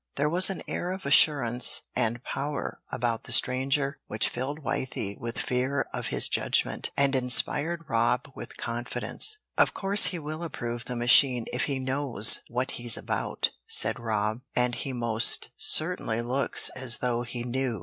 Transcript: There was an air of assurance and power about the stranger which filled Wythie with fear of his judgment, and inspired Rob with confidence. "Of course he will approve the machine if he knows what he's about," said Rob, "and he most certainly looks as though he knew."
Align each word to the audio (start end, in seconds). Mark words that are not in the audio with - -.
There 0.15 0.29
was 0.31 0.49
an 0.49 0.63
air 0.67 0.89
of 0.89 1.05
assurance 1.05 1.83
and 1.95 2.23
power 2.23 2.81
about 2.91 3.25
the 3.25 3.31
stranger 3.31 3.99
which 4.07 4.29
filled 4.29 4.63
Wythie 4.63 5.15
with 5.19 5.37
fear 5.37 5.85
of 5.93 6.07
his 6.07 6.27
judgment, 6.27 6.89
and 6.97 7.13
inspired 7.15 7.85
Rob 7.87 8.31
with 8.35 8.57
confidence. 8.57 9.37
"Of 9.59 9.75
course 9.75 10.07
he 10.07 10.17
will 10.17 10.41
approve 10.41 10.85
the 10.85 10.95
machine 10.95 11.45
if 11.53 11.65
he 11.65 11.77
knows 11.77 12.39
what 12.47 12.71
he's 12.81 12.97
about," 12.97 13.51
said 13.67 13.99
Rob, 13.99 14.41
"and 14.55 14.73
he 14.73 14.91
most 14.91 15.51
certainly 15.55 16.23
looks 16.23 16.69
as 16.69 16.97
though 16.97 17.21
he 17.21 17.43
knew." 17.43 17.79